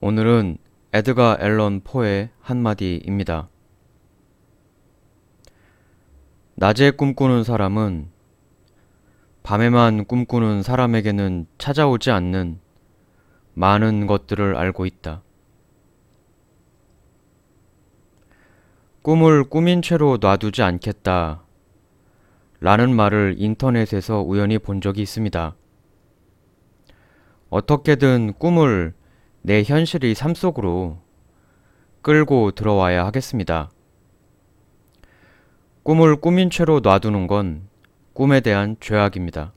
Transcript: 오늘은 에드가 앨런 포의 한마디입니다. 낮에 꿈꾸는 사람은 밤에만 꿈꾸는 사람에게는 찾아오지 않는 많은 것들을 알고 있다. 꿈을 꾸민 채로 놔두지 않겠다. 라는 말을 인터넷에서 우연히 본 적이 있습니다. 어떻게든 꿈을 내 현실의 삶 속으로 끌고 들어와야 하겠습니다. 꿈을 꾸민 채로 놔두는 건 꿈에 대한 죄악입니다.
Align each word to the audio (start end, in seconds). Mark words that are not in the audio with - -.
오늘은 0.00 0.58
에드가 0.92 1.38
앨런 1.40 1.80
포의 1.82 2.30
한마디입니다. 2.40 3.48
낮에 6.54 6.92
꿈꾸는 6.92 7.42
사람은 7.42 8.08
밤에만 9.42 10.04
꿈꾸는 10.04 10.62
사람에게는 10.62 11.48
찾아오지 11.58 12.12
않는 12.12 12.60
많은 13.54 14.06
것들을 14.06 14.56
알고 14.56 14.86
있다. 14.86 15.22
꿈을 19.02 19.48
꾸민 19.48 19.82
채로 19.82 20.18
놔두지 20.20 20.62
않겠다. 20.62 21.42
라는 22.60 22.94
말을 22.94 23.34
인터넷에서 23.38 24.22
우연히 24.22 24.58
본 24.58 24.80
적이 24.80 25.02
있습니다. 25.02 25.56
어떻게든 27.50 28.34
꿈을 28.34 28.94
내 29.48 29.62
현실의 29.62 30.14
삶 30.14 30.34
속으로 30.34 30.98
끌고 32.02 32.50
들어와야 32.50 33.06
하겠습니다. 33.06 33.70
꿈을 35.82 36.16
꾸민 36.16 36.50
채로 36.50 36.80
놔두는 36.80 37.26
건 37.26 37.62
꿈에 38.12 38.40
대한 38.40 38.76
죄악입니다. 38.78 39.54